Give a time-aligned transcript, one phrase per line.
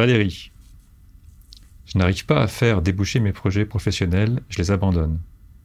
[0.00, 0.50] Valérie.
[1.84, 5.20] Je n'arrive pas à faire déboucher mes projets professionnels, je les abandonne.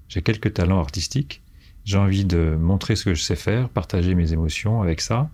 [0.09, 1.41] J'ai quelques talents artistiques,
[1.85, 5.29] j'ai envie de montrer ce que je sais faire, partager mes émotions avec ça,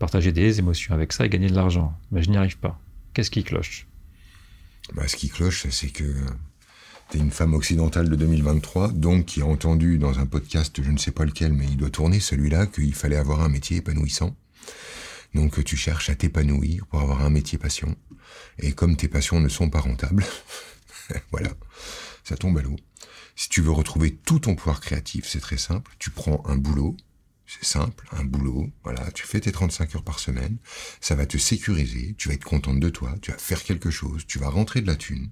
[0.00, 1.96] partager des émotions avec ça et gagner de l'argent.
[2.10, 2.76] Mais je n'y arrive pas.
[3.12, 3.86] Qu'est-ce qui cloche?
[4.94, 6.12] Bah, Ce qui cloche, c'est que
[7.12, 10.90] tu es une femme occidentale de 2023, donc qui a entendu dans un podcast, je
[10.90, 14.34] ne sais pas lequel, mais il doit tourner celui-là, qu'il fallait avoir un métier épanouissant.
[15.34, 17.96] Donc tu cherches à t'épanouir pour avoir un métier passion.
[18.58, 20.24] Et comme tes passions ne sont pas rentables,
[21.30, 21.50] voilà,
[22.22, 22.76] ça tombe à l'eau.
[23.36, 25.90] Si tu veux retrouver tout ton pouvoir créatif, c'est très simple.
[25.98, 26.96] Tu prends un boulot,
[27.46, 30.56] c'est simple, un boulot, voilà, tu fais tes 35 heures par semaine,
[31.00, 34.24] ça va te sécuriser, tu vas être contente de toi, tu vas faire quelque chose,
[34.26, 35.30] tu vas rentrer de la thune,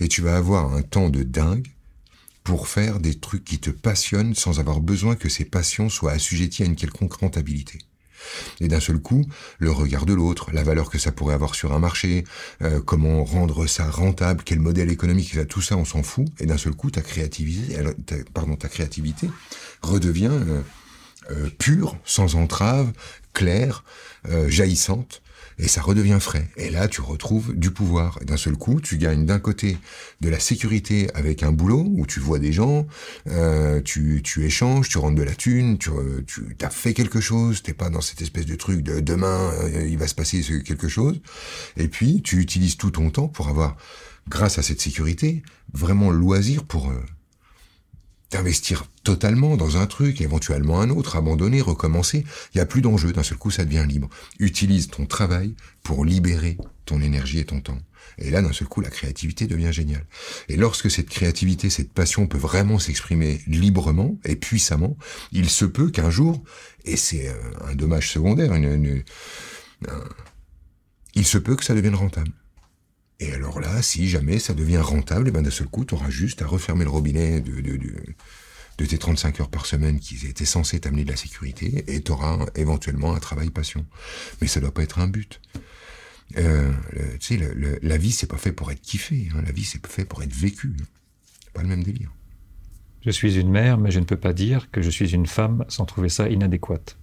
[0.00, 1.68] et tu vas avoir un temps de dingue
[2.44, 6.62] pour faire des trucs qui te passionnent sans avoir besoin que ces passions soient assujetties
[6.62, 7.78] à une quelconque rentabilité.
[8.60, 9.24] Et d'un seul coup,
[9.58, 12.24] le regard de l'autre, la valeur que ça pourrait avoir sur un marché,
[12.62, 16.26] euh, comment rendre ça rentable, quel modèle économique, tout ça, on s'en fout.
[16.38, 17.76] Et d'un seul coup, ta créativité,
[19.82, 20.60] redevient euh,
[21.30, 22.92] euh, pure, sans entrave,
[23.32, 23.84] claire,
[24.46, 25.22] jaillissante
[25.58, 26.48] et ça redevient frais.
[26.56, 28.18] Et là, tu retrouves du pouvoir.
[28.24, 29.78] D'un seul coup, tu gagnes d'un côté
[30.20, 32.86] de la sécurité avec un boulot où tu vois des gens,
[33.28, 35.90] euh, tu, tu échanges, tu rentres de la thune, tu,
[36.26, 39.86] tu as fait quelque chose, t'es pas dans cette espèce de truc de demain, euh,
[39.88, 41.20] il va se passer quelque chose.
[41.76, 43.76] Et puis, tu utilises tout ton temps pour avoir,
[44.28, 46.92] grâce à cette sécurité, vraiment le loisir pour...
[48.32, 52.24] d'investir totalement dans un truc, éventuellement un autre, abandonner, recommencer.
[52.54, 54.08] Il n'y a plus d'enjeu, d'un seul coup ça devient libre.
[54.38, 57.78] Utilise ton travail pour libérer ton énergie et ton temps.
[58.18, 60.04] Et là, d'un seul coup, la créativité devient géniale.
[60.48, 64.96] Et lorsque cette créativité, cette passion peut vraiment s'exprimer librement et puissamment,
[65.30, 66.42] il se peut qu'un jour,
[66.84, 67.34] et c'est euh,
[67.68, 68.52] un dommage secondaire,
[71.14, 72.32] il se peut que ça devienne rentable.
[73.22, 75.94] Et alors là, si jamais ça devient rentable, et eh ben d'un seul coup, tu
[75.94, 77.78] auras juste à refermer le robinet de, de,
[78.78, 82.10] de, tes 35 heures par semaine qui étaient censées t'amener de la sécurité, et tu
[82.10, 83.86] auras éventuellement un travail passion.
[84.40, 85.40] Mais ça doit pas être un but.
[86.36, 86.72] Euh,
[87.20, 89.28] tu sais, la vie, c'est pas fait pour être kiffé.
[89.36, 89.42] Hein.
[89.46, 90.74] La vie, c'est fait pour être vécu.
[91.54, 92.10] Pas le même délire.
[93.04, 95.64] Je suis une mère, mais je ne peux pas dire que je suis une femme
[95.68, 96.98] sans trouver ça inadéquate.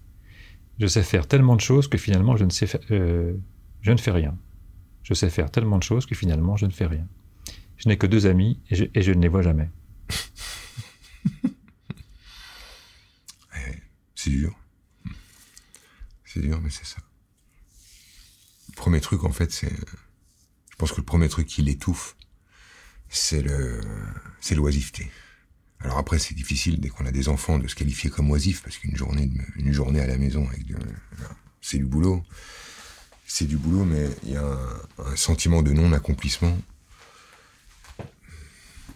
[0.81, 2.51] Je sais faire tellement de choses que finalement, je ne
[2.91, 3.33] euh,
[3.81, 4.37] je ne fais rien.
[5.09, 7.07] Je sais faire tellement de choses que finalement je ne fais rien.
[7.77, 9.71] Je n'ai que deux amis et je, ne les vois jamais.
[14.15, 14.55] c'est dur.
[16.25, 16.97] C'est dur, mais c'est ça.
[18.67, 19.71] Le premier truc, en fait, c'est.
[19.71, 22.15] Je pense que le premier truc qui l'étouffe,
[23.07, 23.81] c'est le,
[24.39, 25.09] c'est l'oisiveté.
[25.79, 28.77] Alors après, c'est difficile dès qu'on a des enfants de se qualifier comme oisif parce
[28.77, 30.47] qu'une journée, une journée à la maison
[31.61, 32.23] c'est du boulot
[33.29, 36.57] c'est du boulot, mais il y a un, sentiment de non-accomplissement.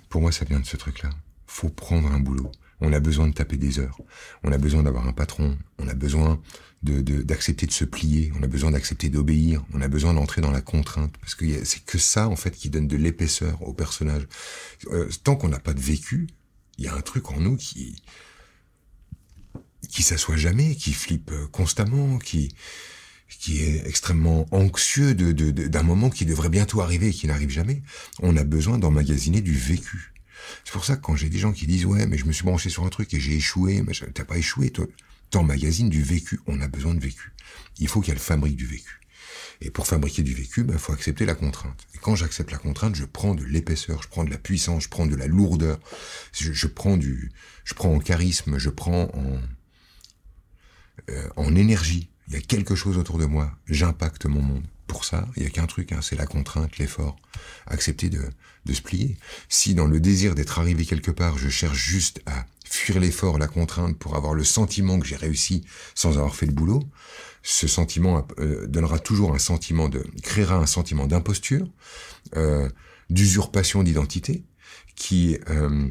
[0.09, 1.11] Pour moi, ça vient de ce truc-là.
[1.45, 2.51] Faut prendre un boulot.
[2.81, 3.99] On a besoin de taper des heures.
[4.43, 5.55] On a besoin d'avoir un patron.
[5.77, 6.41] On a besoin
[6.81, 8.33] d'accepter de, se plier.
[8.37, 9.63] On a besoin d'accepter d'obéir.
[9.71, 11.15] On a besoin d'entrer dans la contrainte.
[11.19, 14.27] Parce que c'est que ça, en fait, qui donne de l'épaisseur au personnage.
[14.87, 16.27] Euh, tant qu'on n'a pas de vécu,
[16.79, 18.01] il y a un truc en nous qui
[19.89, 22.55] qui s'assoit jamais, qui flippe constamment, qui
[23.29, 27.81] qui est extrêmement anxieux de, d'un moment qui devrait bientôt arriver et qui n'arrive jamais.
[28.21, 30.13] On a besoin d'emmagasiner du vécu.
[30.63, 32.43] C'est pour ça que quand j'ai des gens qui disent ouais mais je me suis
[32.43, 34.71] branché sur un truc et j'ai échoué, mais t'as pas échoué.
[35.29, 36.39] T'emmagasines du vécu.
[36.47, 37.33] On a besoin de vécu.
[37.79, 39.01] Il faut qu'elle fabrique du vécu.
[39.61, 41.87] Et pour fabriquer du vécu, il ben, faut accepter la contrainte.
[41.95, 44.89] Et quand j'accepte la contrainte, je prends de l'épaisseur, je prends de la puissance, je
[44.89, 45.79] prends de la lourdeur,
[46.33, 47.31] je, je prends du,
[47.63, 49.39] je prends en charisme, je prends en,
[51.09, 52.09] euh, en énergie.
[52.27, 53.51] Il y a quelque chose autour de moi.
[53.67, 54.65] J'impacte mon monde.
[54.87, 57.15] Pour ça, il y a qu'un truc, hein, c'est la contrainte, l'effort.
[57.67, 58.21] Accepter de,
[58.65, 59.17] de se plier.
[59.49, 63.47] Si dans le désir d'être arrivé quelque part, je cherche juste à fuir l'effort, la
[63.47, 65.63] contrainte, pour avoir le sentiment que j'ai réussi
[65.95, 66.83] sans avoir fait le boulot,
[67.43, 71.67] ce sentiment euh, donnera toujours un sentiment de, créera un sentiment d'imposture,
[72.35, 72.69] euh,
[73.09, 74.43] d'usurpation d'identité,
[74.95, 75.87] qui euh,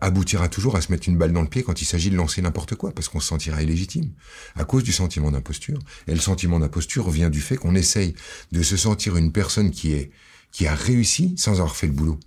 [0.00, 2.40] aboutira toujours à se mettre une balle dans le pied quand il s'agit de lancer
[2.40, 4.10] n'importe quoi, parce qu'on se sentira illégitime,
[4.54, 5.78] à cause du sentiment d'imposture.
[6.06, 8.14] Et le sentiment d'imposture vient du fait qu'on essaye
[8.52, 10.10] de se sentir une personne qui est
[10.52, 12.18] qui a réussi sans avoir fait le boulot.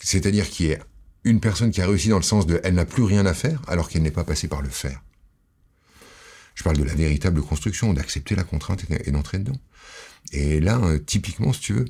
[0.00, 0.80] C'est-à-dire qui est
[1.24, 3.60] une personne qui a réussi dans le sens de elle n'a plus rien à faire
[3.66, 5.02] alors qu'elle n'est pas passée par le faire.
[6.54, 9.58] Je parle de la véritable construction, d'accepter la contrainte et d'entrer dedans.
[10.32, 11.86] Et là, euh, typiquement, si tu veux,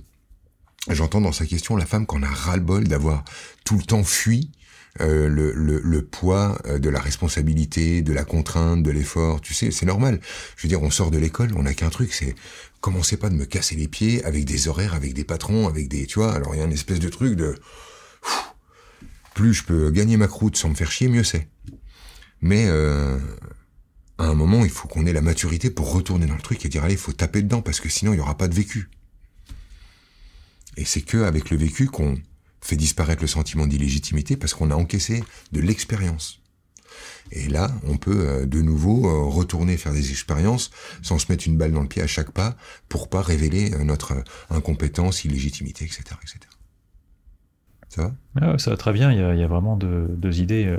[0.89, 3.25] j'entends dans sa question la femme qu'on a ras-le-bol d'avoir
[3.65, 4.51] tout le temps fui
[5.01, 9.41] euh, le, le, le, poids euh, de la responsabilité, de la contrainte, de l'effort.
[9.41, 10.21] Tu sais, c'est normal.
[10.57, 12.35] Je veux dire, on sort de l'école, on n'a qu'un truc, c'est
[12.83, 16.05] commencez pas de me casser les pieds avec des horaires, avec des patrons, avec des,
[16.07, 16.35] tu vois.
[16.35, 17.55] Alors il y a une espèce de truc de
[19.35, 21.49] plus je peux gagner ma croûte sans me faire chier, mieux c'est.
[22.43, 23.19] Mais euh,
[24.19, 26.69] à un moment, il faut qu'on ait la maturité pour retourner dans le truc et
[26.69, 28.91] dire allez, il faut taper dedans parce que sinon il y aura pas de vécu.
[30.77, 32.19] Et c'est que avec le vécu qu'on
[32.63, 35.23] fait disparaître le sentiment d'illégitimité parce qu'on a encaissé
[35.53, 36.43] de l'expérience.
[37.31, 40.71] Et là, on peut euh, de nouveau euh, retourner faire des expériences
[41.03, 42.57] sans se mettre une balle dans le pied à chaque pas
[42.89, 44.15] pour pas révéler euh, notre
[44.51, 46.41] incompétence, illégitimité, etc., etc.
[47.89, 48.15] Ça va?
[48.41, 49.13] Ah Ça va très bien.
[49.13, 50.75] Il y a, vraiment deux, idées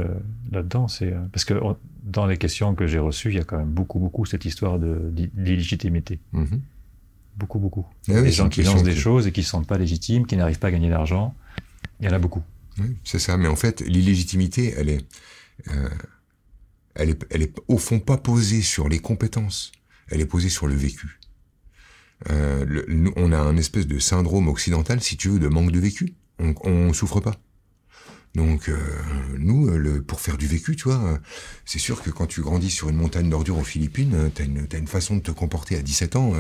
[0.52, 0.88] là-dedans.
[0.88, 1.54] C'est parce que
[2.04, 4.80] dans les questions que j'ai reçues, il y a quand même beaucoup, beaucoup cette histoire
[4.80, 6.20] d'illégitimité.
[6.34, 6.60] Mm-hmm.
[7.38, 7.86] Beaucoup, beaucoup.
[8.10, 10.36] Ah des gens qui lancent des choses et qui ne se sentent pas légitimes, qui
[10.38, 11.36] n'arrivent pas à gagner d'argent
[12.00, 12.44] il y en a beaucoup.
[12.80, 13.38] Oui, c'est ça.
[13.38, 15.06] Mais en fait, l'illégitimité, elle est,
[15.70, 15.90] euh,
[16.96, 19.72] elle est, elle est au fond pas posée sur les compétences.
[20.10, 21.20] Elle est posée sur le vécu.
[22.30, 26.14] Euh, on a un espèce de syndrome occidental, si tu veux, de manque de vécu.
[26.40, 27.36] On, on souffre pas.
[28.36, 28.80] Donc euh,
[29.38, 31.20] nous, le, pour faire du vécu, tu vois,
[31.66, 34.88] c'est sûr que quand tu grandis sur une montagne d'ordures aux Philippines, t'as une, une
[34.88, 36.34] façon de te comporter à 17 ans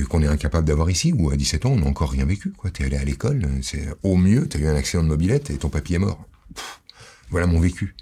[0.00, 2.50] qu'on est incapable d'avoir ici, ou à 17 ans, on n'a encore rien vécu.
[2.52, 2.70] quoi.
[2.70, 5.68] T'es allé à l'école, c'est au mieux, t'as eu un accident de mobilette et ton
[5.68, 6.26] papy est mort.
[7.30, 7.94] voilà mon vécu.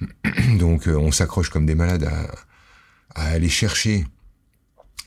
[0.58, 2.04] Donc euh, on s'accroche comme des malades
[3.14, 4.06] à, aller chercher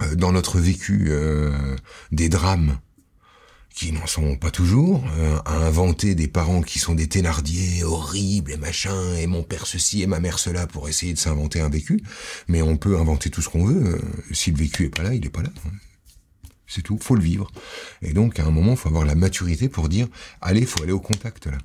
[0.02, 1.76] euh, dans notre vécu euh,
[2.12, 2.78] des drames
[3.76, 5.04] qui n'en sont pas toujours,
[5.44, 10.02] à inventer des parents qui sont des thénardiers horribles et machin, et mon père ceci
[10.02, 12.02] et ma mère cela pour essayer de s'inventer un vécu.
[12.48, 14.00] Mais on peut inventer tout ce qu'on veut.
[14.32, 15.50] si le vécu est pas là, il est pas là.
[16.68, 17.52] C'est tout, faut le vivre.
[18.02, 20.08] Et donc, à un moment, faut avoir la maturité pour dire,
[20.42, 21.58] allez, faut aller au contact, là.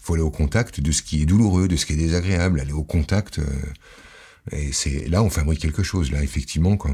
[0.00, 2.72] faut aller au contact de ce qui est douloureux, de ce qui est désagréable, aller
[2.72, 3.40] au contact.
[3.40, 3.44] Euh,
[4.52, 6.76] et c'est là, on fabrique quelque chose, là, effectivement.
[6.76, 6.92] Quand,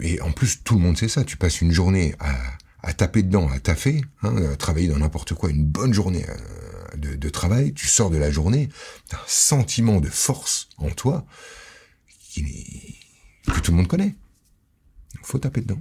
[0.00, 1.24] et en plus, tout le monde sait ça.
[1.24, 2.36] Tu passes une journée à,
[2.82, 6.96] à taper dedans, à taffer, hein, à travailler dans n'importe quoi, une bonne journée euh,
[6.96, 8.68] de, de, travail, tu sors de la journée,
[9.12, 11.26] un sentiment de force en toi
[12.30, 12.98] qui,
[13.46, 14.14] que tout le monde connaît.
[15.14, 15.80] Il faut taper dedans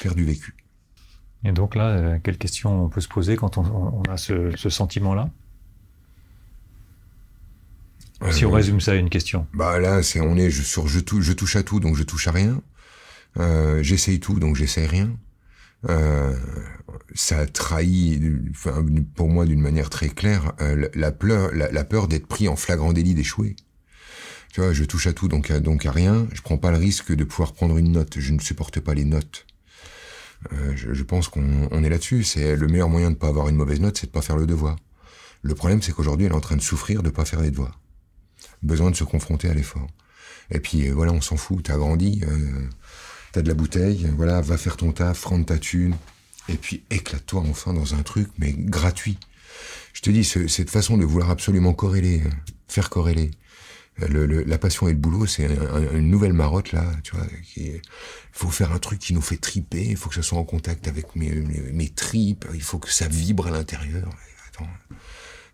[0.00, 0.54] faire du vécu.
[1.44, 5.30] Et donc là, euh, quelle question on peut se poser quand on, a ce, sentiment-là?
[8.30, 9.46] Si on euh, résume ça à une question.
[9.54, 12.28] Bah là, c'est on est sur je, touche, je touche à tout, donc je touche
[12.28, 12.60] à rien.
[13.38, 15.10] Euh, j'essaye tout, donc j'essaye rien.
[17.14, 18.84] Ça trahit, enfin,
[19.14, 20.52] pour moi, d'une manière très claire,
[20.94, 23.56] la, peur, la, peur d'être pris en flagrant délit d'échouer.
[24.52, 26.26] Tu vois, je touche à tout, donc à, rien.
[26.32, 28.18] Je prends pas le risque de pouvoir prendre une note.
[28.18, 29.46] Je ne supporte pas les notes.
[30.52, 32.24] Euh, je, pense qu'on est là-dessus.
[32.24, 34.46] C'est le meilleur moyen de pas avoir une mauvaise note, c'est de pas faire le
[34.46, 34.76] devoir.
[35.42, 37.78] Le problème, c'est qu'aujourd'hui, elle est en train de souffrir de pas faire les devoirs.
[38.62, 39.86] Besoin de se confronter à l'effort.
[40.50, 41.62] Et puis euh, voilà, on s'en fout.
[41.64, 42.68] T'as grandi, euh,
[43.32, 44.08] t'as de la bouteille.
[44.16, 45.96] Voilà, va faire ton taf, rendre ta thune,
[46.48, 49.18] et puis éclate-toi enfin dans un truc, mais gratuit.
[49.92, 52.22] Je te dis, cette façon de vouloir absolument corréler,
[52.68, 53.32] faire corréler,
[54.08, 55.48] le, la passion et le boulot, c'est
[55.92, 57.26] une nouvelle marotte là, tu vois.
[57.56, 57.80] Il
[58.32, 59.84] faut faire un truc qui nous fait triper.
[59.84, 62.46] Il faut que ça soit en contact avec mes, mes, tripes.
[62.54, 64.08] Il faut que ça vibre à l'intérieur.
[64.48, 64.68] Attends,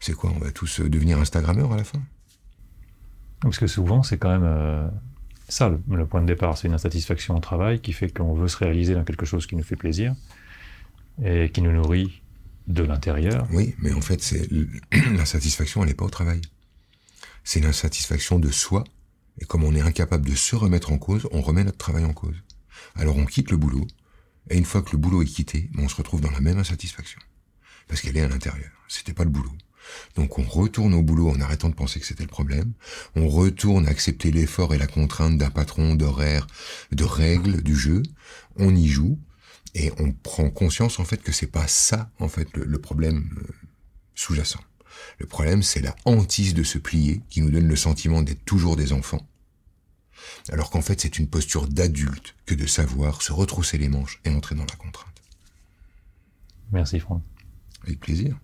[0.01, 2.01] c'est quoi On va tous devenir Instagrammeurs à la fin?
[3.41, 4.89] Parce que souvent, c'est quand même euh,
[5.49, 6.59] ça le, point de départ.
[6.59, 9.57] C'est une insatisfaction au travail qui fait qu'on veut se réaliser dans quelque chose qui
[9.57, 10.15] nous fait plaisir
[11.25, 12.23] et qui nous nourrit
[12.67, 13.47] de l'intérieur.
[13.53, 14.49] Oui, mais en fait, c'est
[14.93, 16.41] l'insatisfaction, elle n'est pas au travail
[17.47, 18.83] c'est l'insatisfaction de soi,
[19.41, 22.13] et comme on est incapable de se remettre en cause, on remet notre travail en
[22.13, 22.35] cause.
[22.97, 23.87] Alors on quitte le boulot,
[24.51, 27.21] et une fois que le boulot est quitté, on se retrouve dans la même insatisfaction.
[27.87, 28.73] Parce qu'elle est à l'intérieur.
[28.89, 29.53] C'était pas le boulot.
[30.15, 32.73] Donc on retourne au boulot en arrêtant de penser que c'était le problème.
[33.15, 36.47] On retourne à accepter l'effort et la contrainte d'un patron, d'horaire,
[36.93, 38.03] de règles du jeu.
[38.57, 39.19] On y joue
[39.75, 43.53] et on prend conscience en fait que c'est pas ça en fait le, problème euh,
[44.15, 44.61] sous-jacent.
[45.19, 48.77] Le problème, c'est la hantise de se plier qui nous donne le sentiment d'être toujours
[48.77, 49.27] des enfants.
[50.51, 54.31] Alors qu'en fait, c'est une posture d'adulte que de savoir se retrousser les manches et
[54.31, 55.23] entrer dans la contrainte.
[56.73, 57.23] Merci Franck.
[57.85, 58.39] Avec plaisir.